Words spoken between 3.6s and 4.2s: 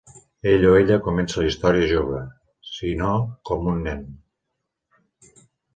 un nen.